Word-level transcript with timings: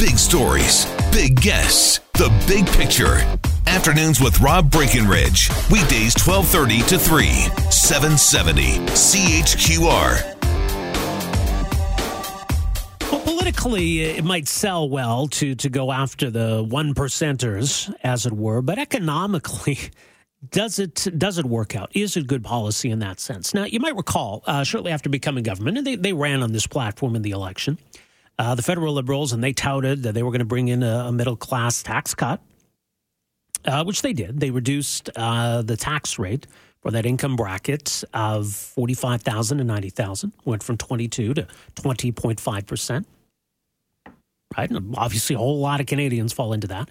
Big 0.00 0.18
stories, 0.18 0.86
big 1.12 1.38
guests, 1.42 2.00
the 2.14 2.32
big 2.48 2.66
picture. 2.68 3.16
Afternoons 3.66 4.18
with 4.18 4.40
Rob 4.40 4.70
Breckenridge. 4.70 5.50
Weekdays 5.70 6.14
1230 6.16 6.80
to 6.88 6.98
3, 6.98 7.26
770 7.70 8.62
CHQR. 8.96 10.40
Well, 13.12 13.20
politically, 13.20 14.00
it 14.00 14.24
might 14.24 14.48
sell 14.48 14.88
well 14.88 15.28
to, 15.28 15.54
to 15.56 15.68
go 15.68 15.92
after 15.92 16.30
the 16.30 16.64
one 16.66 16.94
percenters, 16.94 17.94
as 18.02 18.24
it 18.24 18.32
were, 18.32 18.62
but 18.62 18.78
economically, 18.78 19.78
does 20.50 20.78
it 20.78 21.08
does 21.18 21.36
it 21.36 21.44
work 21.44 21.76
out? 21.76 21.90
Is 21.94 22.16
it 22.16 22.26
good 22.26 22.42
policy 22.42 22.90
in 22.90 23.00
that 23.00 23.20
sense? 23.20 23.52
Now, 23.52 23.64
you 23.64 23.80
might 23.80 23.96
recall 23.96 24.44
uh, 24.46 24.64
shortly 24.64 24.92
after 24.92 25.10
becoming 25.10 25.44
government, 25.44 25.76
and 25.76 25.86
they, 25.86 25.96
they 25.96 26.14
ran 26.14 26.42
on 26.42 26.52
this 26.52 26.66
platform 26.66 27.14
in 27.16 27.20
the 27.20 27.32
election, 27.32 27.76
uh, 28.40 28.54
the 28.54 28.62
federal 28.62 28.94
liberals, 28.94 29.34
and 29.34 29.44
they 29.44 29.52
touted 29.52 30.02
that 30.02 30.14
they 30.14 30.22
were 30.22 30.30
going 30.30 30.38
to 30.38 30.46
bring 30.46 30.68
in 30.68 30.82
a, 30.82 31.04
a 31.08 31.12
middle 31.12 31.36
class 31.36 31.82
tax 31.82 32.14
cut, 32.14 32.40
uh, 33.66 33.84
which 33.84 34.00
they 34.00 34.14
did. 34.14 34.40
They 34.40 34.50
reduced 34.50 35.10
uh, 35.14 35.60
the 35.60 35.76
tax 35.76 36.18
rate 36.18 36.46
for 36.80 36.90
that 36.90 37.04
income 37.04 37.36
bracket 37.36 38.02
of 38.14 38.50
forty 38.50 38.94
five 38.94 39.20
thousand 39.20 39.58
to 39.58 39.64
ninety 39.64 39.90
thousand, 39.90 40.32
went 40.46 40.62
from 40.62 40.78
twenty 40.78 41.06
two 41.06 41.34
to 41.34 41.46
twenty 41.74 42.12
point 42.12 42.40
five 42.40 42.66
percent. 42.66 43.06
Right, 44.56 44.70
and 44.70 44.96
obviously, 44.96 45.36
a 45.36 45.38
whole 45.38 45.60
lot 45.60 45.80
of 45.80 45.86
Canadians 45.86 46.32
fall 46.32 46.54
into 46.54 46.66
that. 46.68 46.88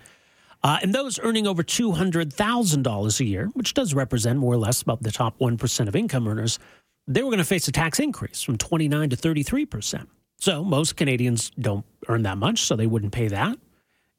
Uh, 0.61 0.77
and 0.81 0.93
those 0.93 1.19
earning 1.23 1.47
over 1.47 1.63
$200,000 1.63 3.19
a 3.19 3.25
year, 3.25 3.49
which 3.53 3.73
does 3.73 3.93
represent 3.93 4.37
more 4.39 4.53
or 4.53 4.57
less 4.57 4.81
about 4.81 5.02
the 5.03 5.11
top 5.11 5.39
1% 5.39 5.87
of 5.87 5.95
income 5.95 6.27
earners, 6.27 6.59
they 7.07 7.21
were 7.21 7.29
going 7.29 7.37
to 7.39 7.45
face 7.45 7.67
a 7.69 7.71
tax 7.71 7.97
increase 7.97 8.41
from 8.41 8.57
29 8.57 9.09
to 9.09 9.15
33%. 9.15 10.07
So 10.39 10.63
most 10.63 10.95
Canadians 10.95 11.51
don't 11.59 11.85
earn 12.07 12.23
that 12.23 12.37
much, 12.37 12.61
so 12.61 12.75
they 12.75 12.87
wouldn't 12.87 13.11
pay 13.11 13.27
that. 13.27 13.57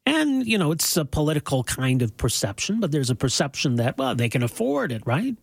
And, 0.06 0.46
you 0.46 0.58
know, 0.58 0.70
it's 0.70 0.96
a 0.96 1.04
political 1.04 1.64
kind 1.64 2.02
of 2.02 2.16
perception, 2.16 2.80
but 2.80 2.92
there's 2.92 3.10
a 3.10 3.14
perception 3.14 3.76
that, 3.76 3.96
well, 3.96 4.14
they 4.14 4.28
can 4.28 4.42
afford 4.42 4.92
it, 4.92 5.02
right? 5.06 5.36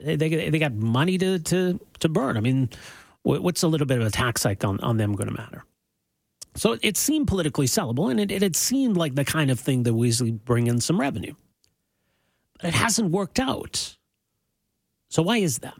They, 0.00 0.16
they, 0.16 0.50
they 0.50 0.58
got 0.58 0.72
money 0.74 1.18
to, 1.18 1.38
to, 1.38 1.80
to 2.00 2.08
burn. 2.08 2.36
I 2.36 2.40
mean, 2.40 2.70
what's 3.22 3.62
a 3.62 3.68
little 3.68 3.86
bit 3.86 4.00
of 4.00 4.06
a 4.06 4.10
tax 4.10 4.42
hike 4.42 4.64
on, 4.64 4.80
on 4.80 4.96
them 4.96 5.14
going 5.14 5.28
to 5.28 5.34
matter? 5.34 5.64
So 6.56 6.78
it 6.82 6.96
seemed 6.96 7.26
politically 7.26 7.66
sellable, 7.66 8.10
and 8.10 8.20
it, 8.20 8.30
it 8.30 8.42
had 8.42 8.56
seemed 8.56 8.96
like 8.96 9.16
the 9.16 9.24
kind 9.24 9.50
of 9.50 9.58
thing 9.58 9.82
that 9.82 9.92
would 9.92 10.06
easily 10.06 10.30
bring 10.30 10.66
in 10.66 10.80
some 10.80 11.00
revenue. 11.00 11.34
But 12.60 12.68
it 12.68 12.74
hasn't 12.74 13.10
worked 13.10 13.40
out. 13.40 13.96
So 15.08 15.22
why 15.22 15.38
is 15.38 15.58
that? 15.58 15.74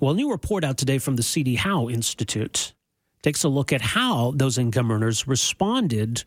Well, 0.00 0.12
a 0.12 0.16
new 0.16 0.30
report 0.30 0.62
out 0.62 0.76
today 0.76 0.98
from 0.98 1.16
the 1.16 1.22
CD 1.22 1.54
Howe 1.54 1.88
Institute 1.88 2.74
takes 3.24 3.42
a 3.42 3.48
look 3.48 3.72
at 3.72 3.80
how 3.80 4.32
those 4.36 4.58
income 4.58 4.92
earners 4.92 5.26
responded 5.26 6.22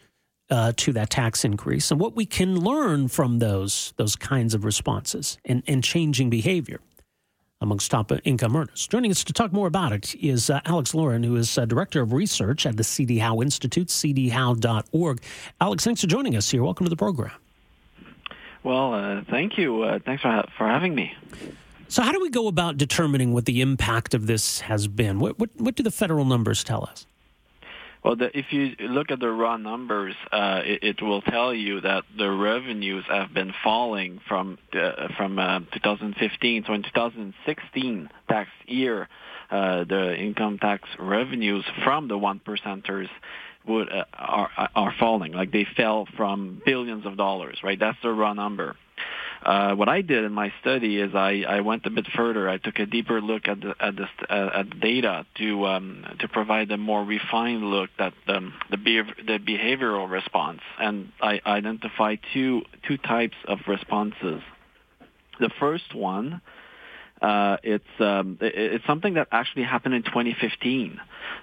uh, 0.49 0.73
to 0.75 0.91
that 0.93 1.11
tax 1.11 1.45
increase 1.45 1.91
and 1.91 1.99
what 1.99 2.15
we 2.15 2.25
can 2.25 2.59
learn 2.59 3.07
from 3.07 3.37
those 3.37 3.93
those 3.97 4.15
kinds 4.15 4.55
of 4.55 4.65
responses 4.65 5.37
and, 5.45 5.61
and 5.67 5.83
changing 5.83 6.29
behavior 6.29 6.79
amongst 7.61 7.91
top 7.91 8.11
income 8.23 8.55
earners. 8.55 8.87
Joining 8.87 9.11
us 9.11 9.23
to 9.23 9.33
talk 9.33 9.51
more 9.51 9.67
about 9.67 9.91
it 9.91 10.15
is 10.15 10.49
uh, 10.49 10.59
Alex 10.65 10.93
Laurin, 10.93 11.23
who 11.23 11.35
is 11.35 11.57
uh, 11.57 11.65
Director 11.65 12.01
of 12.01 12.13
Research 12.13 12.65
at 12.65 12.77
the 12.77 12.83
CD 12.83 13.17
Howe 13.19 13.41
Institute, 13.41 13.87
cdhowe.org. 13.87 15.21
Alex, 15.59 15.83
thanks 15.83 16.01
for 16.01 16.07
joining 16.07 16.35
us 16.35 16.49
here. 16.49 16.63
Welcome 16.63 16.85
to 16.85 16.89
the 16.89 16.95
program. 16.95 17.31
Well, 18.63 18.93
uh, 18.93 19.21
thank 19.29 19.57
you. 19.57 19.83
Uh, 19.83 19.99
thanks 20.05 20.21
for, 20.21 20.29
ha- 20.29 20.45
for 20.57 20.67
having 20.67 20.93
me. 20.93 21.15
So, 21.89 22.01
how 22.01 22.11
do 22.11 22.19
we 22.19 22.29
go 22.29 22.47
about 22.47 22.77
determining 22.77 23.33
what 23.33 23.45
the 23.45 23.61
impact 23.61 24.13
of 24.13 24.27
this 24.27 24.59
has 24.61 24.87
been? 24.87 25.19
What, 25.19 25.39
what, 25.39 25.49
what 25.57 25.75
do 25.75 25.83
the 25.83 25.91
federal 25.91 26.25
numbers 26.25 26.63
tell 26.63 26.83
us? 26.83 27.05
Well, 28.03 28.15
the, 28.15 28.37
if 28.37 28.45
you 28.51 28.75
look 28.79 29.11
at 29.11 29.19
the 29.19 29.29
raw 29.29 29.57
numbers, 29.57 30.15
uh, 30.31 30.61
it, 30.63 30.83
it, 30.83 31.01
will 31.01 31.21
tell 31.21 31.53
you 31.53 31.81
that 31.81 32.03
the 32.17 32.29
revenues 32.29 33.03
have 33.09 33.33
been 33.33 33.53
falling 33.63 34.21
from 34.27 34.57
uh, 34.73 35.07
from 35.17 35.39
uh, 35.39 35.59
2015. 35.73 36.65
So 36.67 36.73
in 36.73 36.83
2016 36.83 38.09
tax 38.29 38.49
year, 38.65 39.09
uh, 39.49 39.83
the 39.85 40.15
income 40.15 40.57
tax 40.59 40.87
revenues 40.99 41.65
from 41.83 42.07
the 42.07 42.17
one 42.17 42.39
percenters 42.39 43.09
would 43.67 43.91
uh, 43.91 44.05
are 44.13 44.49
are 44.75 44.93
falling. 44.99 45.33
Like 45.33 45.51
they 45.51 45.67
fell 45.75 46.07
from 46.15 46.61
billions 46.65 47.05
of 47.05 47.17
dollars, 47.17 47.59
right? 47.63 47.79
That's 47.79 47.97
the 48.03 48.11
raw 48.11 48.33
number. 48.33 48.75
Uh, 49.47 49.73
what 49.75 49.87
I 49.87 50.01
did 50.01 50.25
in 50.25 50.33
my 50.33 50.51
study 50.59 50.99
is 50.99 51.15
I, 51.15 51.45
I 51.47 51.61
went 51.61 51.85
a 51.85 51.89
bit 51.89 52.05
further. 52.13 52.49
I 52.49 52.57
took 52.57 52.79
a 52.79 52.85
deeper 52.85 53.21
look 53.21 53.47
at 53.47 53.61
the 53.61 53.73
at 53.79 53.95
the, 53.95 54.07
uh, 54.29 54.59
at 54.59 54.79
data 54.81 55.25
to 55.37 55.65
um, 55.65 56.05
to 56.19 56.27
provide 56.27 56.69
a 56.69 56.75
more 56.75 57.01
refined 57.01 57.63
look 57.63 57.89
at 57.97 58.13
the 58.27 58.51
the 58.69 58.75
behavioral 59.39 60.11
response, 60.11 60.59
and 60.77 61.13
I 61.21 61.39
identified 61.45 62.19
two 62.33 62.63
two 62.85 62.97
types 62.97 63.37
of 63.47 63.59
responses. 63.69 64.41
The 65.39 65.49
first 65.61 65.95
one 65.95 66.41
uh, 67.21 67.57
it's 67.63 67.83
um, 67.99 68.37
it's 68.41 68.85
something 68.85 69.15
that 69.15 69.27
actually 69.31 69.63
happened 69.63 69.95
in 69.95 70.03
2015. 70.03 70.99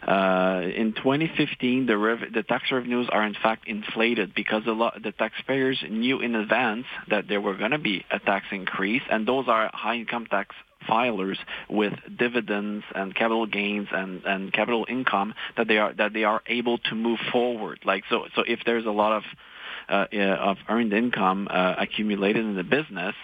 Uh, 0.07 0.63
in 0.75 0.93
2015, 0.93 1.87
the 1.87 1.97
rev- 1.97 2.33
the 2.33 2.43
tax 2.43 2.71
revenues 2.71 3.09
are 3.11 3.25
in 3.25 3.35
fact 3.35 3.67
inflated 3.67 4.35
because 4.35 4.63
lot 4.67 5.03
the 5.03 5.13
taxpayers 5.13 5.83
knew 5.89 6.21
in 6.21 6.35
advance 6.35 6.87
that 7.09 7.29
there 7.29 7.41
were 7.41 7.57
going 7.57 7.73
to 7.73 7.79
be 7.79 8.05
a 8.11 8.19
tax 8.19 8.47
increase, 8.53 9.03
and 9.11 9.27
those 9.27 9.47
are 9.49 9.71
high 9.73 9.97
income 9.97 10.27
tax 10.27 10.55
filers 10.89 11.39
with 11.69 11.95
dividends 12.19 12.85
and 12.95 13.15
capital 13.15 13.47
gains 13.47 13.89
and, 13.91 14.23
and 14.25 14.53
capital 14.53 14.87
income 14.89 15.35
that 15.57 15.67
they 15.67 15.79
are 15.79 15.93
that 15.95 16.13
they 16.13 16.25
are 16.25 16.43
able 16.47 16.79
to 16.79 16.95
move 16.95 17.19
forward. 17.33 17.81
Like 17.85 18.05
so, 18.11 18.27
so 18.37 18.43
if 18.47 18.61
there's 18.65 18.87
a 18.87 18.91
lot 18.91 19.17
of 19.17 19.23
uh, 19.89 20.07
of 20.17 20.57
earned 20.69 20.93
income 20.93 21.49
uh, 21.51 21.75
accumulated 21.79 22.45
in 22.45 22.55
the 22.55 22.63
business, 22.63 23.15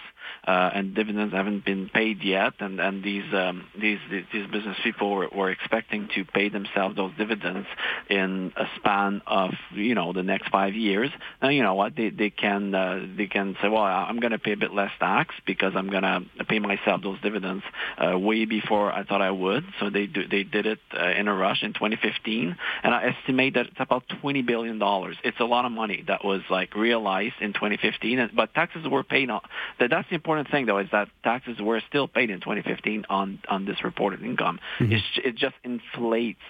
and 0.45 0.95
dividends 0.95 1.33
haven't 1.33 1.65
been 1.65 1.89
paid 1.89 2.23
yet, 2.23 2.53
and 2.59 2.79
and 2.79 3.03
these 3.03 3.33
um, 3.33 3.67
these 3.79 3.99
these 4.09 4.47
business 4.47 4.77
people 4.83 5.11
were, 5.11 5.29
were 5.33 5.49
expecting 5.49 6.09
to 6.15 6.25
pay 6.25 6.49
themselves 6.49 6.95
those 6.95 7.11
dividends 7.17 7.67
in 8.09 8.53
a 8.55 8.65
span 8.77 9.21
of 9.27 9.51
you 9.73 9.95
know 9.95 10.13
the 10.13 10.23
next 10.23 10.49
five 10.49 10.73
years. 10.73 11.09
Now 11.41 11.49
you 11.49 11.63
know 11.63 11.75
what 11.75 11.95
they 11.95 12.09
they 12.09 12.29
can 12.29 12.73
uh, 12.73 13.05
they 13.17 13.27
can 13.27 13.55
say, 13.61 13.69
well, 13.69 13.83
I'm 13.83 14.19
going 14.19 14.31
to 14.31 14.39
pay 14.39 14.53
a 14.53 14.57
bit 14.57 14.73
less 14.73 14.91
tax 14.99 15.35
because 15.45 15.73
I'm 15.75 15.89
going 15.89 16.03
to 16.03 16.21
pay 16.47 16.59
myself 16.59 17.01
those 17.03 17.19
dividends 17.21 17.63
uh, 17.97 18.17
way 18.17 18.45
before 18.45 18.91
I 18.91 19.03
thought 19.03 19.21
I 19.21 19.31
would. 19.31 19.63
So 19.79 19.89
they 19.89 20.07
do, 20.07 20.27
they 20.27 20.43
did 20.43 20.65
it 20.65 20.79
uh, 20.97 21.09
in 21.09 21.27
a 21.27 21.35
rush 21.35 21.63
in 21.63 21.73
2015, 21.73 22.55
and 22.83 22.93
I 22.93 23.13
estimate 23.15 23.55
that 23.55 23.67
it's 23.67 23.79
about 23.79 24.03
20 24.21 24.41
billion 24.41 24.79
dollars. 24.79 25.17
It's 25.23 25.39
a 25.39 25.45
lot 25.45 25.65
of 25.65 25.71
money 25.71 26.03
that 26.07 26.23
was 26.23 26.41
like 26.49 26.75
realized 26.75 27.35
in 27.41 27.53
2015, 27.53 28.31
but 28.35 28.53
taxes 28.53 28.87
were 28.87 29.03
paid 29.03 29.29
on. 29.29 29.41
That 29.79 29.89
that's 29.89 30.10
the 30.11 30.15
important 30.15 30.51
thing, 30.51 30.65
though, 30.65 30.77
is 30.77 30.89
that 30.91 31.07
taxes 31.23 31.59
were 31.59 31.81
still 31.87 32.07
paid 32.07 32.29
in 32.29 32.39
2015 32.41 33.05
on 33.09 33.39
on 33.49 33.65
this 33.65 33.83
reported 33.83 34.21
income. 34.21 34.59
Mm-hmm. 34.79 34.93
it 35.23 35.35
just 35.35 35.55
inflates 35.63 36.41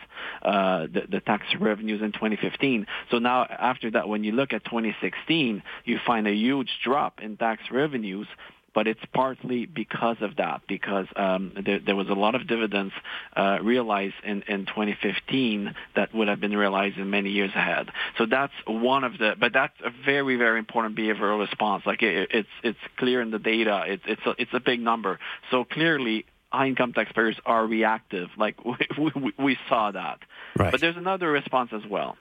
uh, 0.41 0.87
the, 0.87 1.03
the 1.09 1.19
tax 1.21 1.45
revenues 1.59 2.01
in 2.01 2.11
2015. 2.11 2.87
So 3.11 3.19
now, 3.19 3.45
after 3.45 3.91
that, 3.91 4.09
when 4.09 4.23
you 4.23 4.31
look 4.31 4.51
at 4.51 4.65
2016, 4.65 5.63
you 5.85 5.99
find 6.05 6.27
a 6.27 6.33
huge 6.33 6.69
drop 6.83 7.21
in 7.21 7.37
tax 7.37 7.63
revenues 7.71 8.27
but 8.73 8.87
it's 8.87 9.01
partly 9.13 9.65
because 9.65 10.17
of 10.21 10.37
that, 10.37 10.61
because 10.67 11.07
um, 11.15 11.53
there, 11.65 11.79
there, 11.79 11.95
was 11.95 12.09
a 12.09 12.13
lot 12.13 12.35
of 12.35 12.47
dividends 12.47 12.93
uh, 13.35 13.57
realized 13.61 14.15
in, 14.23 14.43
in 14.43 14.65
2015 14.65 15.75
that 15.95 16.13
would 16.13 16.27
have 16.27 16.39
been 16.39 16.55
realized 16.55 16.97
in 16.97 17.09
many 17.09 17.31
years 17.31 17.51
ahead. 17.55 17.89
So 18.17 18.25
that's 18.25 18.53
one 18.65 19.03
of 19.03 19.17
the, 19.17 19.35
but 19.39 19.53
that's 19.53 19.75
a 19.83 19.89
very, 20.05 20.37
very 20.37 20.59
important 20.59 20.95
behavioral 20.95 21.39
response. 21.39 21.83
Like 21.85 22.01
it, 22.01 22.29
it's 22.31 22.49
it's 22.63 22.79
clear 22.97 23.21
in 23.21 23.31
the 23.31 23.39
data. 23.39 23.83
It's 23.87 24.03
it's 24.05 24.25
a, 24.25 24.35
it's 24.37 24.53
a 24.53 24.59
big 24.59 24.79
number. 24.79 25.19
So 25.49 25.63
clearly, 25.65 26.25
high 26.49 26.67
income 26.67 26.93
taxpayers 26.93 27.37
are 27.45 27.65
reactive. 27.65 28.29
Like 28.37 28.63
we, 28.65 29.11
we, 29.15 29.33
we 29.37 29.57
saw 29.67 29.91
that. 29.91 30.19
Right. 30.57 30.71
But 30.71 30.81
there's 30.81 30.97
another 30.97 31.31
response 31.31 31.71
as 31.73 31.85
well 31.89 32.17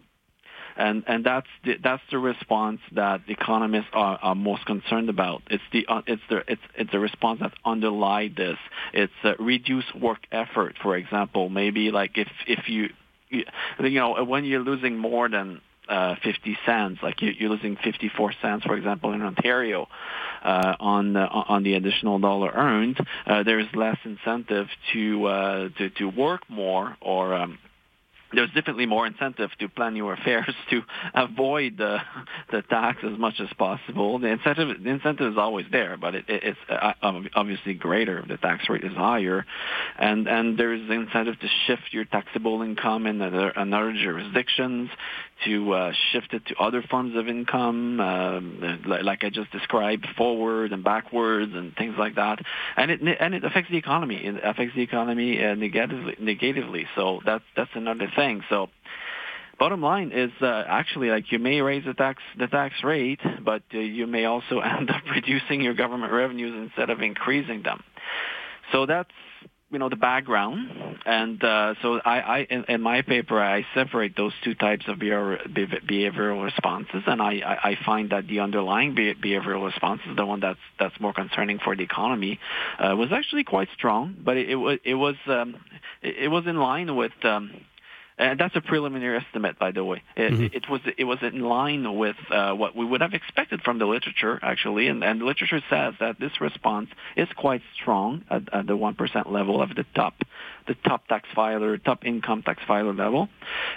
and 0.77 1.05
and 1.07 1.25
that's 1.25 1.47
the, 1.65 1.77
that's 1.83 2.03
the 2.11 2.19
response 2.19 2.81
that 2.93 3.23
economists 3.29 3.91
are, 3.93 4.19
are 4.23 4.35
most 4.35 4.67
concerned 4.67 5.09
about. 5.09 5.43
It's 5.51 5.63
the 5.73 5.87
uh, 5.89 6.03
it's 6.07 6.23
the 6.29 6.45
it's 6.49 6.63
it's 6.75 6.95
a 6.95 6.99
response 6.99 7.41
that 7.41 7.53
underlie 7.65 8.31
this. 8.35 8.59
It's 8.93 9.13
a 9.25 9.35
reduced 9.39 9.95
work 9.95 10.21
effort, 10.33 10.77
for 10.83 10.97
example. 10.97 11.49
Maybe 11.49 11.91
like 11.91 12.17
if 12.17 12.29
if 12.47 12.69
you 12.69 12.91
you 13.31 13.45
know 13.91 14.25
when 14.25 14.45
you're 14.45 14.61
losing 14.61 14.97
more 14.99 15.29
than 15.29 15.61
uh, 15.91 16.15
50 16.23 16.57
cents, 16.65 17.01
like 17.03 17.21
you, 17.21 17.33
you're 17.37 17.51
losing 17.51 17.77
54 17.77 18.33
cents, 18.41 18.65
for 18.65 18.77
example, 18.77 19.13
in 19.13 19.23
Ontario, 19.23 19.89
uh, 20.45 20.77
on 20.79 21.15
the, 21.15 21.21
on 21.21 21.65
the 21.65 21.75
additional 21.75 22.21
dollar 22.21 22.51
earned, 22.55 22.99
uh, 23.27 23.43
there's 23.43 23.67
less 23.75 23.99
incentive 24.05 24.69
to 24.93 25.27
uh, 25.27 25.69
to 25.77 25.91
to 25.91 26.07
work 26.07 26.49
more 26.49 26.97
or 27.01 27.35
um, 27.35 27.59
there's 28.33 28.51
definitely 28.55 28.87
more 28.87 29.07
incentive 29.07 29.51
to 29.59 29.69
plan 29.69 29.97
your 29.97 30.13
affairs 30.13 30.55
to 30.71 30.83
avoid 31.15 31.77
the 31.77 31.99
the 32.51 32.63
tax 32.63 32.99
as 33.05 33.19
much 33.19 33.35
as 33.41 33.49
possible. 33.59 34.19
The 34.19 34.29
incentive 34.29 34.83
the 34.83 34.91
incentive 34.91 35.33
is 35.33 35.39
always 35.39 35.67
there, 35.71 35.97
but 35.97 36.15
it, 36.15 36.25
it's 36.29 36.59
uh, 36.69 36.93
obviously 37.35 37.75
greater 37.75 38.19
if 38.21 38.29
the 38.29 38.37
tax 38.37 38.69
rate 38.69 38.85
is 38.85 38.93
higher, 38.93 39.45
and 39.99 40.29
and 40.29 40.59
there's 40.59 40.87
the 40.89 40.95
incentive 40.95 41.39
to 41.41 41.49
shift 41.67 41.93
your 41.93 42.05
taxable 42.05 42.63
income 42.63 43.07
in 43.07 43.21
other, 43.21 43.51
in 43.51 43.73
other 43.73 43.93
jurisdictions, 43.93 44.91
to 45.45 45.73
uh, 45.73 45.93
shift 46.13 46.33
it 46.33 46.47
to 46.47 46.57
other 46.57 46.83
forms 46.83 47.17
of 47.17 47.29
income, 47.29 48.01
um, 48.01 48.83
like 48.87 49.25
I 49.25 49.31
just 49.31 49.51
described, 49.51 50.07
forward 50.17 50.73
and 50.73 50.85
backwards 50.85 51.53
and 51.55 51.75
things 51.77 51.95
like 51.99 52.17
that, 52.17 52.39
and 52.77 52.91
it 52.91 53.01
and 53.21 53.35
it 53.35 53.45
affects 53.45 53.71
the 53.71 53.77
economy. 53.77 54.17
It 54.17 54.37
affects 54.45 54.75
the 54.75 54.83
economy 54.83 55.43
uh, 55.45 55.55
negatively. 55.55 56.17
Negatively, 56.21 56.87
so 56.95 57.21
that's 57.25 57.45
that's 57.57 57.71
another 57.75 58.11
thing 58.15 58.20
thing. 58.21 58.43
So 58.51 58.69
bottom 59.59 59.83
line 59.83 60.13
is 60.13 60.31
uh, 60.43 60.65
actually 60.67 61.09
like 61.09 61.33
you 61.33 61.39
may 61.39 61.61
raise 61.61 61.85
the 61.85 61.95
tax 61.95 62.23
the 62.39 62.47
tax 62.47 62.75
rate, 62.85 63.21
but 63.45 63.63
uh, 63.75 63.79
you 63.79 64.07
may 64.07 64.25
also 64.25 64.61
end 64.79 64.91
up 64.91 65.03
reducing 65.15 65.61
your 65.61 65.75
government 65.75 66.13
revenues 66.13 66.55
instead 66.57 66.91
of 66.91 67.01
increasing 67.01 67.63
them. 67.63 67.83
So 68.73 68.87
that's 68.87 69.11
you 69.71 69.79
know 69.79 69.89
the 69.89 69.97
background, 69.97 70.69
and 71.07 71.43
uh, 71.45 71.75
so 71.81 72.01
I, 72.05 72.21
I 72.21 72.39
in, 72.51 72.65
in, 72.69 72.81
my 72.81 73.03
paper 73.03 73.41
I 73.41 73.65
separate 73.73 74.17
those 74.17 74.33
two 74.43 74.55
types 74.55 74.85
of 74.89 74.99
behavioral 74.99 76.43
responses, 76.43 77.03
and 77.07 77.23
I, 77.23 77.59
I 77.71 77.79
find 77.87 78.11
that 78.11 78.27
the 78.27 78.41
underlying 78.41 78.97
behavioral 78.97 79.65
response 79.65 80.01
is 80.11 80.17
the 80.17 80.27
one 80.27 80.41
that's 80.41 80.59
that's 80.81 80.99
more 81.01 81.13
concerning 81.13 81.61
for 81.61 81.77
the 81.77 81.85
economy, 81.85 82.41
uh, 82.81 82.97
was 82.97 83.11
actually 83.13 83.45
quite 83.45 83.69
strong, 83.77 84.17
but 84.25 84.37
it, 84.37 84.51
it 84.51 84.57
was 84.57 84.79
it 84.85 84.95
was 84.95 85.15
um, 85.29 85.57
it, 86.03 86.31
was 86.31 86.45
in 86.47 86.57
line 86.57 86.97
with. 86.97 87.13
Um, 87.23 87.53
and 88.21 88.39
that's 88.39 88.55
a 88.55 88.61
preliminary 88.61 89.17
estimate, 89.17 89.59
by 89.59 89.71
the 89.71 89.83
way. 89.83 90.03
It, 90.15 90.33
mm-hmm. 90.33 90.57
it 90.57 90.69
was 90.69 90.81
it 90.99 91.05
was 91.05 91.19
in 91.23 91.41
line 91.41 91.97
with 91.97 92.17
uh, 92.31 92.53
what 92.53 92.77
we 92.77 92.85
would 92.85 93.01
have 93.01 93.15
expected 93.15 93.63
from 93.63 93.79
the 93.79 93.87
literature, 93.87 94.39
actually, 94.43 94.89
and, 94.89 95.03
and 95.03 95.23
the 95.23 95.25
literature 95.25 95.63
says 95.71 95.95
that 96.01 96.21
this 96.21 96.41
response 96.41 96.91
is 97.17 97.29
quite 97.37 97.63
strong 97.81 98.23
at, 98.31 98.43
at 98.53 98.67
the 98.67 98.77
one 98.77 98.95
percent 98.95 99.33
level 99.33 99.63
of 99.63 99.75
the 99.75 99.87
top 99.95 100.15
the 100.67 100.75
top 100.75 101.07
tax 101.09 101.29
filer, 101.35 101.79
top 101.79 102.05
income 102.05 102.43
tax 102.43 102.63
filer 102.67 102.93
level, 102.93 103.29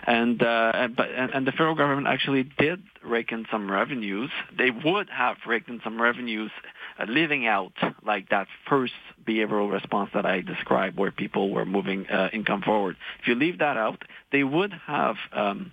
and 0.05 0.41
uh, 0.41 0.87
but 0.95 1.09
and, 1.09 1.31
and 1.33 1.47
the 1.47 1.51
federal 1.51 1.75
government 1.75 2.07
actually 2.07 2.43
did 2.43 2.81
rake 3.03 3.31
in 3.31 3.45
some 3.51 3.69
revenues. 3.69 4.29
They 4.57 4.71
would 4.71 5.09
have 5.09 5.37
raked 5.47 5.69
in 5.69 5.81
some 5.83 6.01
revenues 6.01 6.51
uh, 6.99 7.05
leaving 7.07 7.47
out 7.47 7.73
like 8.05 8.29
that 8.29 8.47
first 8.69 8.93
behavioral 9.25 9.71
response 9.71 10.11
that 10.13 10.25
I 10.25 10.41
described 10.41 10.97
where 10.97 11.11
people 11.11 11.51
were 11.51 11.65
moving 11.65 12.07
uh, 12.07 12.29
income 12.33 12.61
forward. 12.61 12.97
If 13.21 13.27
you 13.27 13.35
leave 13.35 13.59
that 13.59 13.77
out, 13.77 14.03
they 14.31 14.43
would 14.43 14.73
have 14.85 15.15
um, 15.31 15.71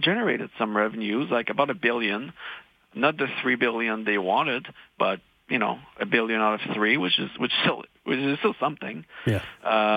generated 0.00 0.50
some 0.58 0.76
revenues, 0.76 1.28
like 1.30 1.48
about 1.50 1.70
a 1.70 1.74
billion, 1.74 2.32
not 2.94 3.16
the 3.16 3.26
three 3.42 3.56
billion 3.56 4.04
they 4.04 4.18
wanted, 4.18 4.66
but 4.98 5.20
you 5.48 5.58
know, 5.58 5.78
a 6.00 6.06
billion 6.06 6.40
out 6.40 6.54
of 6.54 6.74
three, 6.74 6.96
which 6.96 7.18
is 7.18 7.30
which 7.38 7.52
still 7.62 7.84
which 8.04 8.18
is 8.18 8.38
still 8.38 8.54
something. 8.58 9.04
Yeah. 9.26 9.42
Uh, 9.64 9.96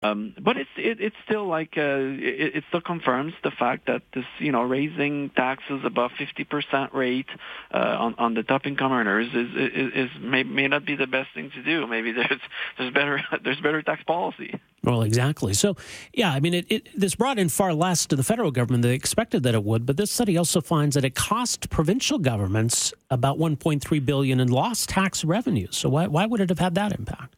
Um, 0.00 0.34
but 0.40 0.56
it's 0.56 0.70
it, 0.76 1.00
it's 1.00 1.16
still 1.24 1.46
like 1.48 1.74
uh, 1.76 1.80
it, 1.80 2.56
it 2.56 2.64
still 2.68 2.80
confirms 2.80 3.32
the 3.42 3.50
fact 3.50 3.86
that 3.86 4.02
this 4.14 4.24
you 4.38 4.52
know 4.52 4.62
raising 4.62 5.30
taxes 5.30 5.80
above 5.84 6.12
fifty 6.16 6.44
percent 6.44 6.94
rate 6.94 7.26
uh, 7.74 7.96
on 7.98 8.14
on 8.16 8.34
the 8.34 8.44
top 8.44 8.64
income 8.64 8.92
earners 8.92 9.26
is 9.34 9.50
is, 9.56 9.92
is 9.94 10.10
may, 10.20 10.44
may 10.44 10.68
not 10.68 10.84
be 10.84 10.94
the 10.94 11.08
best 11.08 11.30
thing 11.34 11.50
to 11.50 11.62
do. 11.64 11.84
Maybe 11.88 12.12
there's 12.18 12.40
there's 12.78 12.94
better 12.94 13.20
there's 13.42 13.60
better 13.60 13.82
tax 13.82 14.04
policy. 14.04 14.60
Well, 14.84 15.02
exactly. 15.02 15.54
So, 15.54 15.76
yeah, 16.14 16.32
I 16.32 16.38
mean, 16.38 16.54
it, 16.54 16.66
it, 16.70 16.88
this 16.94 17.16
brought 17.16 17.38
in 17.40 17.48
far 17.48 17.74
less 17.74 18.06
to 18.06 18.14
the 18.14 18.22
federal 18.22 18.52
government 18.52 18.82
than 18.82 18.92
they 18.92 18.94
expected 18.94 19.42
that 19.42 19.54
it 19.54 19.64
would. 19.64 19.84
But 19.84 19.96
this 19.96 20.12
study 20.12 20.36
also 20.36 20.60
finds 20.60 20.94
that 20.94 21.04
it 21.04 21.16
cost 21.16 21.68
provincial 21.68 22.20
governments 22.20 22.94
about 23.10 23.38
1.3 23.38 24.06
billion 24.06 24.38
in 24.38 24.48
lost 24.48 24.88
tax 24.90 25.24
revenues. 25.24 25.76
So, 25.76 25.88
why 25.88 26.06
why 26.06 26.24
would 26.24 26.40
it 26.40 26.50
have 26.50 26.60
had 26.60 26.76
that 26.76 26.92
impact? 26.92 27.34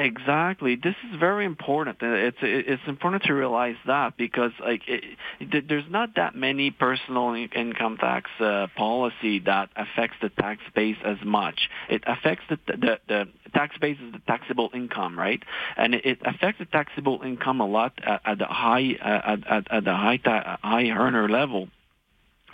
Exactly. 0.00 0.76
This 0.76 0.94
is 1.10 1.20
very 1.20 1.44
important. 1.44 1.98
It's 2.00 2.38
it's 2.40 2.82
important 2.86 3.24
to 3.24 3.34
realize 3.34 3.76
that 3.86 4.16
because 4.16 4.52
like 4.58 4.82
it, 4.88 5.68
there's 5.68 5.84
not 5.90 6.14
that 6.16 6.34
many 6.34 6.70
personal 6.70 7.34
income 7.34 7.98
tax 7.98 8.30
uh, 8.40 8.68
policy 8.76 9.40
that 9.40 9.68
affects 9.76 10.16
the 10.22 10.30
tax 10.30 10.62
base 10.74 10.96
as 11.04 11.18
much. 11.22 11.68
It 11.90 12.02
affects 12.06 12.44
the 12.48 12.58
the, 12.66 12.98
the 13.08 13.28
tax 13.52 13.76
base 13.78 13.98
is 14.02 14.12
the 14.12 14.20
taxable 14.26 14.70
income, 14.72 15.18
right? 15.18 15.42
And 15.76 15.94
it, 15.94 16.18
affects 16.24 16.60
the 16.60 16.66
taxable 16.66 17.20
income 17.22 17.60
a 17.60 17.66
lot 17.66 17.92
at, 18.02 18.22
at 18.24 18.38
the 18.38 18.46
high 18.46 18.96
uh, 19.02 19.36
at, 19.48 19.70
at 19.70 19.84
the 19.84 19.94
high 19.94 20.16
ta- 20.16 20.58
high 20.62 20.88
earner 20.88 21.28
level 21.28 21.68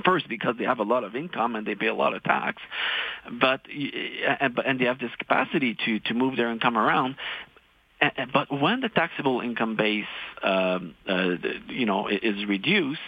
First, 0.07 0.29
because 0.29 0.55
they 0.59 0.65
have 0.65 0.79
a 0.79 0.85
lot 0.85 1.05
of 1.05 1.15
income 1.17 1.57
and 1.57 1.67
they 1.67 1.75
pay 1.75 1.89
a 1.89 1.95
lot 1.95 2.15
of 2.15 2.23
tax, 2.23 2.63
but 3.41 3.61
and 3.69 4.81
they 4.81 4.87
have 4.87 5.01
this 5.01 5.11
capacity 5.19 5.77
to 5.85 5.99
to 6.01 6.15
move 6.15 6.37
their 6.37 6.51
income 6.51 6.79
around. 6.79 7.17
But 8.33 8.53
when 8.53 8.81
the 8.81 8.89
taxable 8.89 9.41
income 9.41 9.77
base, 9.77 10.05
um, 10.43 10.95
uh, 11.09 11.31
you 11.69 11.87
know, 11.87 12.09
is 12.09 12.45
reduced, 12.47 13.01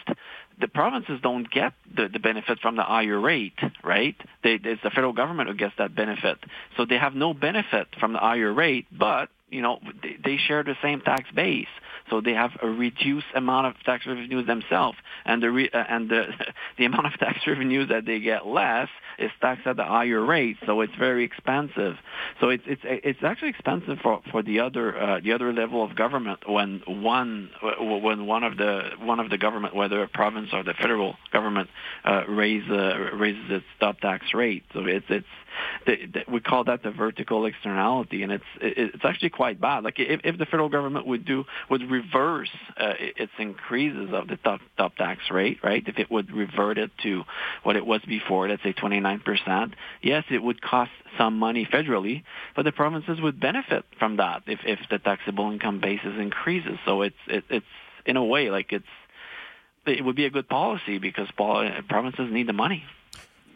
the 0.60 0.68
provinces 0.68 1.20
don't 1.22 1.48
get 1.50 1.72
the, 1.94 2.08
the 2.08 2.18
benefit 2.18 2.58
from 2.60 2.76
the 2.76 2.82
higher 2.82 3.20
rate, 3.20 3.58
right? 3.84 4.16
They, 4.42 4.58
it's 4.62 4.82
the 4.82 4.90
federal 4.90 5.12
government 5.12 5.48
who 5.48 5.54
gets 5.54 5.74
that 5.78 5.94
benefit. 5.94 6.38
So 6.76 6.84
they 6.84 6.98
have 6.98 7.14
no 7.14 7.34
benefit 7.34 7.88
from 8.00 8.12
the 8.12 8.18
higher 8.18 8.52
rate, 8.52 8.86
but 8.90 9.28
you 9.50 9.62
know, 9.62 9.78
they, 10.24 10.36
share 10.36 10.62
the 10.62 10.76
same 10.82 11.00
tax 11.00 11.30
base. 11.34 11.68
So 12.10 12.20
they 12.20 12.32
have 12.32 12.52
a 12.62 12.66
reduced 12.66 13.26
amount 13.34 13.66
of 13.66 13.74
tax 13.84 14.06
revenues 14.06 14.46
themselves, 14.46 14.96
and 15.26 15.42
the 15.42 15.50
re, 15.50 15.68
uh, 15.72 15.84
and 15.88 16.08
the 16.08 16.26
the 16.78 16.86
amount 16.86 17.06
of 17.06 17.12
tax 17.18 17.40
revenues 17.46 17.90
that 17.90 18.06
they 18.06 18.18
get 18.20 18.46
less 18.46 18.88
is 19.18 19.30
taxed 19.40 19.66
at 19.66 19.78
a 19.78 19.84
higher 19.84 20.24
rate. 20.24 20.56
So 20.64 20.80
it's 20.80 20.94
very 20.98 21.24
expensive. 21.24 21.96
So 22.40 22.48
it's 22.48 22.62
it's 22.66 22.80
it's 22.84 23.18
actually 23.22 23.50
expensive 23.50 23.98
for 24.02 24.22
for 24.30 24.42
the 24.42 24.60
other 24.60 24.98
uh, 24.98 25.20
the 25.20 25.32
other 25.32 25.52
level 25.52 25.84
of 25.84 25.94
government 25.96 26.48
when 26.48 26.82
one 26.86 27.50
when 27.78 28.26
one 28.26 28.44
of 28.44 28.56
the 28.56 28.90
one 29.00 29.20
of 29.20 29.28
the 29.28 29.38
government, 29.38 29.74
whether 29.74 30.02
a 30.02 30.08
province 30.08 30.48
or 30.52 30.62
the 30.62 30.74
federal 30.74 31.16
government, 31.32 31.68
uh, 32.04 32.22
raise 32.26 32.68
uh, 32.70 33.10
raises 33.14 33.50
its 33.50 33.66
top 33.80 34.00
tax 34.00 34.32
rate. 34.32 34.64
So 34.72 34.86
it's 34.86 35.06
it's 35.10 35.26
the, 35.86 35.96
the, 36.06 36.32
we 36.32 36.40
call 36.40 36.64
that 36.64 36.82
the 36.82 36.90
vertical 36.90 37.46
externality, 37.46 38.22
and 38.22 38.32
it's 38.32 38.44
it, 38.60 38.90
it's 38.94 39.04
actually 39.04 39.30
quite 39.30 39.60
bad. 39.60 39.84
Like 39.84 39.98
if, 39.98 40.20
if 40.24 40.38
the 40.38 40.46
federal 40.46 40.68
government 40.68 41.06
would 41.06 41.24
do 41.24 41.44
would 41.70 41.82
reverse 41.90 42.50
uh, 42.76 42.94
its 42.98 43.32
increases 43.38 44.10
of 44.12 44.28
the 44.28 44.36
top 44.36 44.60
top 44.76 44.96
tax 44.96 45.22
rate, 45.30 45.58
right? 45.62 45.82
If 45.86 45.98
it 45.98 46.10
would 46.10 46.30
revert 46.30 46.78
it 46.78 46.90
to 47.02 47.24
what 47.62 47.76
it 47.76 47.86
was 47.86 48.00
before, 48.06 48.48
let's 48.48 48.62
say 48.62 48.72
29 48.72 49.20
percent, 49.20 49.74
yes, 50.02 50.24
it 50.30 50.42
would 50.42 50.60
cost 50.60 50.90
some 51.16 51.38
money 51.38 51.68
federally, 51.70 52.22
but 52.54 52.64
the 52.64 52.72
provinces 52.72 53.20
would 53.20 53.40
benefit 53.40 53.84
from 53.98 54.16
that 54.18 54.42
if 54.46 54.60
if 54.64 54.78
the 54.90 54.98
taxable 54.98 55.50
income 55.50 55.80
basis 55.80 56.14
increases. 56.18 56.78
So 56.84 57.02
it's 57.02 57.16
it, 57.26 57.44
it's 57.48 57.66
in 58.06 58.16
a 58.16 58.24
way 58.24 58.50
like 58.50 58.72
it's 58.72 58.84
it 59.86 60.04
would 60.04 60.16
be 60.16 60.26
a 60.26 60.30
good 60.30 60.48
policy 60.48 60.98
because 60.98 61.28
provinces 61.32 62.30
need 62.30 62.46
the 62.46 62.52
money. 62.52 62.84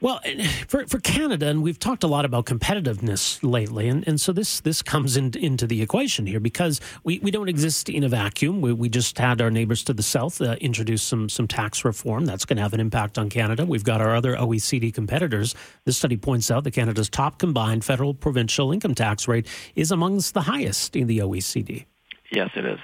Well, 0.03 0.21
for, 0.67 0.85
for 0.89 0.99
Canada, 0.99 1.47
and 1.47 1.63
we've 1.63 1.79
talked 1.79 2.03
a 2.03 2.09
lot 2.09 2.25
about 2.25 2.45
competitiveness 2.45 3.39
lately, 3.41 3.87
and, 3.87 4.07
and 4.09 4.21
so 4.21 4.33
this 4.33 4.59
this 4.59 4.83
comes 4.83 5.17
in, 5.17 5.33
into 5.39 5.65
the 5.65 5.81
equation 5.81 6.27
here 6.27 6.41
because 6.41 6.81
we, 7.05 7.21
we 7.21 7.31
don't 7.31 7.49
exist 7.49 7.89
in 7.89 8.03
a 8.03 8.09
vacuum. 8.09 8.61
We, 8.61 8.73
we 8.73 8.89
just 8.89 9.17
had 9.17 9.41
our 9.41 9.49
neighbors 9.49 9.85
to 9.85 9.93
the 9.93 10.03
south 10.03 10.41
uh, 10.41 10.57
introduce 10.61 11.05
some 11.05 11.29
some 11.29 11.47
tax 11.47 11.85
reform 11.85 12.27
that's 12.27 12.45
going 12.45 12.57
to 12.57 12.65
have 12.65 12.75
an 12.75 12.81
impact 12.81 13.17
on 13.17 13.31
Canada. 13.31 13.65
We've 13.65 13.85
got 13.85 14.01
our 14.01 14.17
other 14.17 14.35
OECD 14.35 14.93
competitors. 14.93 15.55
This 15.85 15.99
study 15.99 16.17
points 16.17 16.51
out 16.51 16.65
that 16.65 16.73
Canada's 16.73 17.09
top 17.09 17.39
combined 17.39 17.85
federal 17.85 18.13
provincial 18.13 18.73
income 18.73 18.97
tax 18.97 19.29
rate 19.29 19.47
is 19.77 19.93
amongst 19.93 20.35
the 20.35 20.43
highest 20.43 20.97
in 20.97 21.07
the 21.07 21.19
OECD. 21.19 21.85
Yes, 22.33 22.51
it 22.57 22.65
is. 22.65 22.81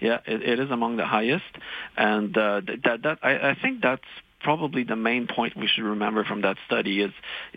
Yeah, 0.00 0.18
it, 0.26 0.42
it 0.42 0.60
is 0.60 0.70
among 0.70 0.98
the 0.98 1.06
highest, 1.06 1.56
and 1.96 2.36
uh, 2.36 2.60
that 2.84 3.00
that 3.04 3.18
I, 3.22 3.52
I 3.52 3.54
think 3.54 3.80
that's 3.80 4.04
probably 4.40 4.84
the 4.84 4.96
main 4.96 5.26
point 5.26 5.56
we 5.56 5.66
should 5.66 5.84
remember 5.84 6.24
from 6.24 6.42
that 6.42 6.56
study 6.66 7.00
is 7.02 7.12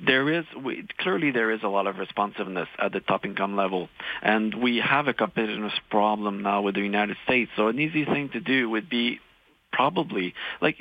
there 0.06 0.32
is 0.32 0.46
we, 0.64 0.88
clearly 1.00 1.32
there 1.32 1.52
is 1.52 1.62
a 1.64 1.68
lot 1.68 1.88
of 1.88 1.98
responsiveness 1.98 2.68
at 2.80 2.92
the 2.92 3.00
top 3.00 3.26
income 3.26 3.56
level, 3.56 3.90
and 4.22 4.56
we 4.56 4.78
have 4.78 5.08
a 5.08 5.14
competitiveness 5.14 5.74
problem 5.90 6.42
now 6.42 6.62
with 6.62 6.76
the 6.76 6.82
United 6.82 7.18
States. 7.26 7.52
So 7.56 7.68
an 7.68 7.80
easy 7.80 8.06
thing 8.06 8.30
to 8.34 8.40
do 8.40 8.70
would 8.70 8.90
be 8.90 9.20
probably 9.72 10.34
like 10.62 10.78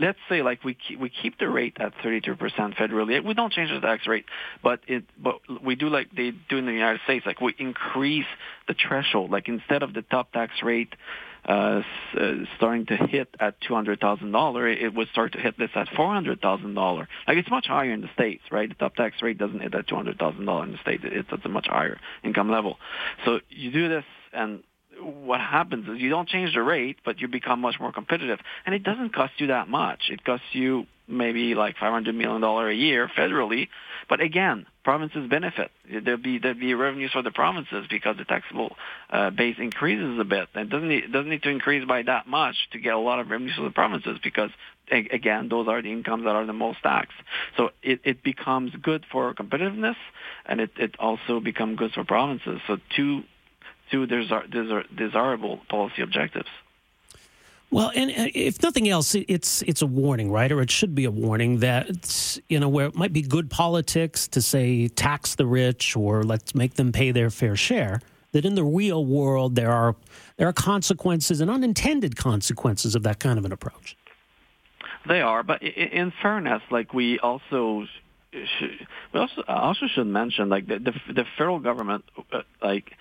let's 0.00 0.18
say 0.28 0.42
like 0.42 0.64
we 0.64 0.74
keep, 0.74 0.98
we 0.98 1.08
keep 1.08 1.38
the 1.38 1.48
rate 1.48 1.76
at 1.78 1.94
32% 1.98 2.36
federally. 2.76 3.24
We 3.24 3.34
don't 3.34 3.52
change 3.52 3.70
the 3.70 3.80
tax 3.80 4.06
rate, 4.06 4.24
but 4.62 4.80
it 4.86 5.04
but 5.22 5.36
we 5.62 5.76
do 5.76 5.88
like 5.88 6.10
they 6.14 6.32
do 6.48 6.58
in 6.58 6.66
the 6.66 6.72
United 6.72 7.00
States. 7.04 7.24
Like 7.26 7.40
we 7.40 7.54
increase 7.58 8.26
the 8.66 8.74
threshold. 8.74 9.30
Like 9.30 9.48
instead 9.48 9.82
of 9.82 9.94
the 9.94 10.02
top 10.02 10.32
tax 10.32 10.52
rate 10.62 10.94
uh, 11.46 11.82
uh, 12.18 12.32
starting 12.56 12.86
to 12.86 12.96
hit 12.96 13.34
at 13.38 13.60
$200,000, 13.62 14.82
it 14.82 14.94
would 14.94 15.08
start 15.08 15.32
to 15.32 15.38
hit 15.38 15.58
this 15.58 15.70
at 15.74 15.88
$400,000. 15.88 17.06
Like 17.28 17.36
it's 17.36 17.50
much 17.50 17.66
higher 17.66 17.92
in 17.92 18.00
the 18.00 18.10
States, 18.14 18.42
right? 18.50 18.68
The 18.68 18.74
top 18.74 18.94
tax 18.94 19.16
rate 19.22 19.38
doesn't 19.38 19.60
hit 19.60 19.74
at 19.74 19.86
$200,000 19.86 20.64
in 20.64 20.72
the 20.72 20.78
States. 20.78 21.02
It's 21.04 21.28
at 21.32 21.44
a 21.44 21.48
much 21.48 21.66
higher 21.68 21.98
income 22.22 22.50
level. 22.50 22.78
So 23.24 23.40
you 23.50 23.70
do 23.70 23.88
this 23.88 24.04
and 24.32 24.62
what 25.00 25.40
happens 25.40 25.88
is 25.88 26.00
you 26.00 26.10
don't 26.10 26.28
change 26.28 26.54
the 26.54 26.62
rate, 26.62 26.96
but 27.04 27.20
you 27.20 27.28
become 27.28 27.60
much 27.60 27.76
more 27.80 27.92
competitive. 27.92 28.38
And 28.66 28.74
it 28.74 28.82
doesn't 28.82 29.14
cost 29.14 29.34
you 29.38 29.48
that 29.48 29.68
much. 29.68 30.10
It 30.10 30.24
costs 30.24 30.46
you 30.52 30.86
maybe 31.06 31.54
like 31.54 31.76
$500 31.76 32.14
million 32.14 32.42
a 32.42 32.72
year 32.72 33.10
federally. 33.16 33.68
But 34.08 34.20
again, 34.20 34.66
provinces 34.84 35.28
benefit. 35.28 35.70
There'll 35.90 36.20
be, 36.20 36.38
there'll 36.38 36.58
be 36.58 36.74
revenues 36.74 37.12
for 37.12 37.22
the 37.22 37.30
provinces 37.30 37.86
because 37.90 38.16
the 38.16 38.24
taxable 38.24 38.76
uh, 39.10 39.30
base 39.30 39.56
increases 39.58 40.18
a 40.18 40.24
bit. 40.24 40.48
And 40.54 40.70
doesn't 40.70 40.88
need, 40.88 41.04
it 41.04 41.12
doesn't 41.12 41.30
need 41.30 41.42
to 41.42 41.50
increase 41.50 41.86
by 41.86 42.02
that 42.02 42.26
much 42.26 42.56
to 42.72 42.78
get 42.78 42.94
a 42.94 42.98
lot 42.98 43.18
of 43.18 43.30
revenues 43.30 43.56
for 43.56 43.62
the 43.62 43.70
provinces 43.70 44.18
because, 44.22 44.50
again, 44.90 45.48
those 45.48 45.68
are 45.68 45.80
the 45.82 45.92
incomes 45.92 46.24
that 46.24 46.36
are 46.36 46.46
the 46.46 46.52
most 46.52 46.78
taxed. 46.82 47.16
So 47.56 47.70
it, 47.82 48.00
it 48.04 48.22
becomes 48.22 48.72
good 48.82 49.04
for 49.10 49.34
competitiveness 49.34 49.96
and 50.46 50.60
it, 50.60 50.70
it 50.76 50.94
also 50.98 51.40
becomes 51.40 51.78
good 51.78 51.92
for 51.92 52.04
provinces. 52.04 52.60
So 52.66 52.78
two, 52.94 53.24
desir- 53.90 54.84
desirable 54.94 55.60
policy 55.68 56.02
objectives. 56.02 56.48
Well, 57.70 57.90
and 57.94 58.10
uh, 58.10 58.30
if 58.34 58.62
nothing 58.62 58.88
else, 58.88 59.16
it's 59.16 59.62
it's 59.62 59.82
a 59.82 59.86
warning, 59.86 60.30
right? 60.30 60.52
Or 60.52 60.60
it 60.60 60.70
should 60.70 60.94
be 60.94 61.04
a 61.06 61.10
warning 61.10 61.58
that 61.58 62.38
you 62.48 62.60
know 62.60 62.68
where 62.68 62.86
it 62.86 62.94
might 62.94 63.12
be 63.12 63.22
good 63.22 63.50
politics 63.50 64.28
to 64.28 64.40
say 64.40 64.86
tax 64.86 65.34
the 65.34 65.46
rich 65.46 65.96
or 65.96 66.22
let's 66.22 66.54
make 66.54 66.74
them 66.74 66.92
pay 66.92 67.10
their 67.10 67.30
fair 67.30 67.56
share. 67.56 68.00
That 68.30 68.44
in 68.44 68.54
the 68.54 68.64
real 68.64 69.04
world 69.04 69.56
there 69.56 69.72
are 69.72 69.96
there 70.36 70.46
are 70.46 70.52
consequences 70.52 71.40
and 71.40 71.50
unintended 71.50 72.16
consequences 72.16 72.94
of 72.94 73.02
that 73.04 73.18
kind 73.18 73.40
of 73.40 73.44
an 73.44 73.50
approach. 73.50 73.96
They 75.08 75.20
are, 75.20 75.42
but 75.42 75.60
in 75.62 76.12
fairness, 76.22 76.62
like 76.70 76.94
we 76.94 77.18
also 77.18 77.86
should, 78.32 78.86
we 79.12 79.20
also 79.20 79.42
also 79.48 79.86
should 79.86 80.06
mention 80.06 80.48
like 80.48 80.68
the 80.68 80.78
the, 80.78 80.92
the 81.12 81.24
federal 81.36 81.58
government 81.58 82.04
uh, 82.32 82.42
like 82.62 82.92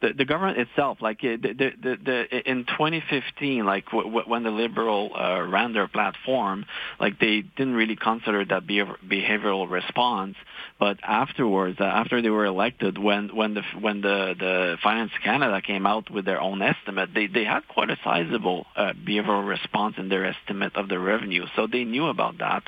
the, 0.00 0.12
the 0.14 0.24
government 0.24 0.58
itself, 0.58 0.98
like 1.00 1.20
the, 1.20 1.36
the, 1.36 1.52
the, 1.82 1.96
the, 2.04 2.50
in 2.50 2.64
2015, 2.64 3.64
like 3.64 3.86
w- 3.86 4.04
w- 4.04 4.28
when 4.28 4.42
the 4.42 4.50
Liberal 4.50 5.10
uh, 5.14 5.42
ran 5.46 5.72
their 5.72 5.88
platform, 5.88 6.64
like 6.98 7.18
they 7.18 7.42
didn't 7.56 7.74
really 7.74 7.96
consider 7.96 8.44
that 8.44 8.66
behavioral 8.66 9.70
response. 9.70 10.36
But 10.78 10.98
afterwards, 11.02 11.78
uh, 11.80 11.84
after 11.84 12.22
they 12.22 12.30
were 12.30 12.46
elected, 12.46 12.96
when 12.96 13.28
when 13.34 13.54
the 13.54 13.62
when 13.78 14.00
the 14.00 14.34
the 14.38 14.76
Finance 14.82 15.12
Canada 15.22 15.60
came 15.60 15.86
out 15.86 16.10
with 16.10 16.24
their 16.24 16.40
own 16.40 16.62
estimate, 16.62 17.10
they 17.14 17.26
they 17.26 17.44
had 17.44 17.68
quite 17.68 17.90
a 17.90 17.98
sizable 18.02 18.66
uh, 18.76 18.94
behavioral 18.94 19.46
response 19.46 19.96
in 19.98 20.08
their 20.08 20.24
estimate 20.24 20.74
of 20.76 20.88
the 20.88 20.98
revenue. 20.98 21.44
So 21.56 21.66
they 21.66 21.84
knew 21.84 22.06
about 22.06 22.38
that, 22.38 22.62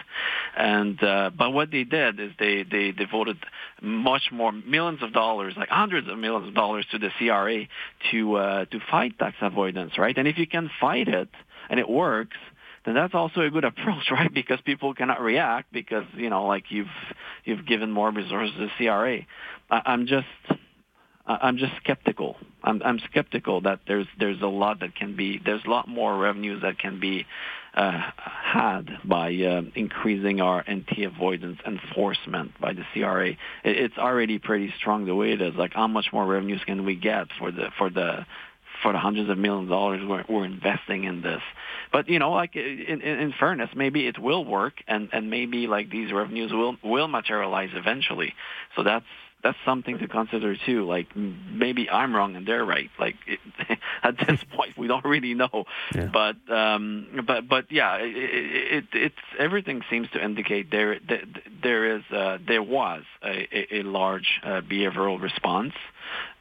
and 0.56 1.02
uh, 1.02 1.30
but 1.36 1.50
what 1.50 1.70
they 1.70 1.84
did 1.84 2.20
is 2.20 2.32
they 2.38 2.64
they 2.64 2.92
devoted 2.92 3.38
much 3.82 4.30
more 4.30 4.52
millions 4.52 5.02
of 5.02 5.12
dollars, 5.12 5.54
like 5.56 5.68
hundreds 5.68 6.08
of 6.08 6.18
millions 6.18 6.48
of 6.48 6.54
dollars, 6.54 6.86
to 6.92 6.98
the 6.98 7.10
CRA 7.18 7.66
to 8.10 8.34
uh, 8.36 8.64
to 8.66 8.78
fight 8.90 9.18
tax 9.18 9.36
avoidance, 9.42 9.98
right? 9.98 10.16
And 10.16 10.28
if 10.28 10.38
you 10.38 10.46
can 10.46 10.70
fight 10.80 11.08
it 11.08 11.28
and 11.68 11.80
it 11.80 11.88
works, 11.88 12.36
then 12.84 12.94
that's 12.94 13.14
also 13.14 13.40
a 13.40 13.50
good 13.50 13.64
approach, 13.72 14.10
right? 14.10 14.32
Because 14.32 14.60
people 14.64 14.94
cannot 14.94 15.20
react 15.20 15.72
because 15.72 16.04
you 16.14 16.30
know, 16.30 16.46
like 16.46 16.64
you've 16.70 16.86
you've 17.44 17.66
given 17.66 17.90
more 17.90 18.10
resources 18.10 18.54
to 18.56 18.68
CRA. 18.78 19.18
I, 19.70 19.82
I'm 19.84 20.06
just 20.06 20.26
I'm 21.26 21.56
just 21.56 21.72
skeptical. 21.82 22.36
I'm, 22.64 22.82
I'm 22.84 22.98
skeptical 23.10 23.60
that 23.62 23.80
there's 23.86 24.06
there's 24.18 24.40
a 24.42 24.46
lot 24.46 24.80
that 24.80 24.94
can 24.94 25.16
be 25.16 25.40
there's 25.44 25.64
a 25.64 25.70
lot 25.70 25.88
more 25.88 26.16
revenues 26.16 26.62
that 26.62 26.78
can 26.78 27.00
be 27.00 27.26
had 27.74 28.82
by 29.04 29.34
uh, 29.34 29.62
increasing 29.74 30.40
our 30.40 30.62
anti-avoidance 30.66 31.58
enforcement 31.66 32.52
by 32.60 32.72
the 32.72 32.82
CRA. 32.92 33.32
It's 33.64 33.96
already 33.96 34.38
pretty 34.38 34.72
strong 34.78 35.06
the 35.06 35.14
way 35.14 35.32
it 35.32 35.40
is. 35.40 35.54
Like 35.54 35.72
how 35.72 35.86
much 35.86 36.06
more 36.12 36.26
revenues 36.26 36.60
can 36.66 36.84
we 36.84 36.96
get 36.96 37.28
for 37.38 37.50
the 37.50 37.68
for 37.78 37.88
the 37.88 38.26
for 38.82 38.92
the 38.92 38.98
hundreds 38.98 39.30
of 39.30 39.38
millions 39.38 39.66
of 39.66 39.70
dollars 39.70 40.00
we're, 40.04 40.24
we're 40.28 40.44
investing 40.44 41.04
in 41.04 41.22
this. 41.22 41.40
But 41.92 42.08
you 42.08 42.18
know, 42.18 42.32
like 42.32 42.56
in, 42.56 42.62
in, 42.62 43.00
in 43.00 43.34
fairness, 43.38 43.70
maybe 43.74 44.06
it 44.06 44.18
will 44.18 44.44
work, 44.44 44.74
and 44.86 45.08
and 45.12 45.30
maybe 45.30 45.66
like 45.66 45.90
these 45.90 46.12
revenues 46.12 46.52
will 46.52 46.76
will 46.82 47.08
materialize 47.08 47.70
eventually. 47.74 48.34
So 48.76 48.82
that's 48.82 49.04
that's 49.42 49.58
something 49.64 49.98
to 49.98 50.08
consider 50.08 50.56
too. 50.56 50.86
Like 50.86 51.08
maybe 51.16 51.90
I'm 51.90 52.14
wrong 52.14 52.36
and 52.36 52.46
they're 52.46 52.64
right. 52.64 52.90
Like 52.98 53.16
it, 53.26 53.40
at 54.02 54.16
this 54.26 54.40
point, 54.54 54.78
we 54.78 54.86
don't 54.86 55.04
really 55.04 55.34
know. 55.34 55.64
Yeah. 55.94 56.08
But 56.12 56.36
um, 56.52 57.24
but 57.26 57.48
but 57.48 57.70
yeah, 57.70 57.96
it, 57.96 58.14
it, 58.14 58.84
it's 58.92 59.14
everything 59.38 59.82
seems 59.90 60.08
to 60.10 60.24
indicate 60.24 60.70
there 60.70 60.98
there 61.62 61.96
is 61.96 62.02
uh, 62.10 62.38
there 62.46 62.62
was 62.62 63.02
a, 63.24 63.78
a 63.78 63.82
large 63.82 64.40
uh, 64.44 64.60
behavioral 64.60 65.20
response, 65.20 65.74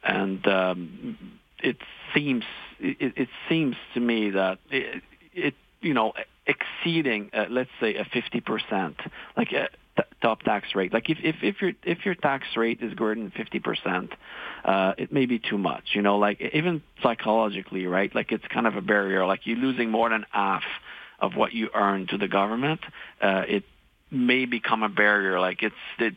and 0.04 0.46
um, 0.48 1.18
it 1.60 1.78
seems 2.14 2.44
it, 2.80 3.14
it 3.16 3.30
seems 3.50 3.76
to 3.94 4.00
me 4.00 4.30
that 4.32 4.60
it, 4.70 5.02
it 5.34 5.54
you 5.82 5.94
know 5.94 6.14
exceeding 6.48 7.30
uh, 7.34 7.46
let's 7.50 7.70
say 7.80 7.96
a 7.96 8.04
50% 8.04 8.96
like 9.38 9.50
uh, 9.54 9.68
top 10.22 10.42
tax 10.44 10.70
rate. 10.76 10.94
Like 10.94 11.10
if, 11.10 11.18
if, 11.24 11.36
if 11.42 11.62
your 11.62 11.72
if 11.84 12.06
your 12.06 12.16
tax 12.16 12.46
rate 12.56 12.80
is 12.82 12.94
greater 12.94 13.20
than 13.22 13.32
fifty 13.32 13.60
percent, 13.60 14.12
uh, 14.64 14.94
it 14.98 15.12
may 15.12 15.26
be 15.26 15.40
too 15.40 15.58
much. 15.58 15.84
You 15.94 16.02
know, 16.02 16.18
like 16.18 16.42
even 16.54 16.82
psychologically, 17.02 17.86
right? 17.86 18.14
Like 18.14 18.32
it's 18.32 18.46
kind 18.54 18.68
of 18.68 18.76
a 18.76 18.82
barrier. 18.82 19.26
Like 19.26 19.42
you're 19.46 19.58
losing 19.58 19.90
more 19.90 20.10
than 20.10 20.26
half 20.32 20.64
of 21.20 21.36
what 21.36 21.54
you 21.54 21.70
earn 21.74 22.08
to 22.08 22.18
the 22.18 22.28
government. 22.28 22.82
Uh, 23.22 23.44
it 23.48 23.64
may 24.10 24.46
become 24.46 24.84
a 24.84 24.90
barrier. 24.90 25.40
Like 25.40 25.62
it's 25.64 25.76
it, 26.00 26.16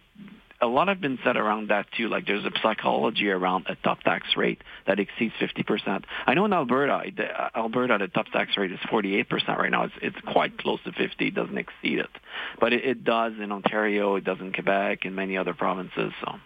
a 0.65 0.67
lot 0.67 0.89
have 0.89 1.01
been 1.01 1.19
said 1.23 1.37
around 1.37 1.69
that 1.69 1.87
too. 1.93 2.09
Like 2.09 2.27
there's 2.27 2.45
a 2.45 2.51
psychology 2.63 3.29
around 3.29 3.67
a 3.69 3.75
top 3.77 4.03
tax 4.03 4.27
rate 4.37 4.63
that 4.87 4.99
exceeds 4.99 5.35
50%. 5.35 6.05
I 6.27 6.35
know 6.35 6.47
in 6.47 6.53
Alberta, 6.53 7.11
the, 7.15 7.25
uh, 7.25 7.51
Alberta, 7.55 7.99
the 7.99 8.09
top 8.09 8.27
tax 8.29 8.57
rate 8.57 8.73
is 8.73 8.79
48% 8.91 9.59
right 9.59 9.71
now. 9.71 9.85
It's, 9.85 9.95
it's 10.01 10.21
quite 10.27 10.57
close 10.57 10.83
to 10.85 10.93
50. 10.93 11.29
It 11.29 11.35
doesn't 11.35 11.59
exceed 11.59 11.99
it. 11.99 12.11
But 12.59 12.73
it, 12.73 12.85
it 12.85 13.05
does 13.05 13.35
in 13.39 13.53
Ontario. 13.53 14.17
It 14.17 14.25
does 14.25 14.41
in 14.41 14.53
Quebec 14.53 15.05
and 15.05 15.15
many 15.15 15.37
other 15.37 15.53
provinces. 15.53 16.13
So. 16.25 16.37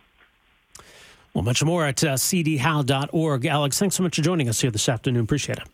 Well, 1.32 1.44
much 1.44 1.62
more 1.62 1.84
at 1.84 2.02
uh, 2.02 2.14
cdhowe.org. 2.14 3.46
Alex, 3.46 3.78
thanks 3.78 3.94
so 3.94 4.02
much 4.02 4.16
for 4.16 4.22
joining 4.22 4.48
us 4.48 4.60
here 4.60 4.72
this 4.72 4.88
afternoon. 4.88 5.22
Appreciate 5.22 5.58
it. 5.58 5.68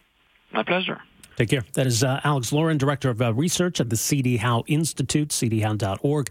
My 0.52 0.62
pleasure. 0.62 1.00
Take 1.36 1.48
care. 1.48 1.64
That 1.72 1.86
is 1.86 2.04
uh, 2.04 2.20
Alex 2.22 2.52
Laurin, 2.52 2.78
Director 2.78 3.10
of 3.10 3.20
uh, 3.20 3.34
Research 3.34 3.80
at 3.80 3.90
the 3.90 3.96
CD 3.96 4.36
Howe 4.36 4.62
Institute, 4.66 5.30
cdhowe.org. 5.30 6.30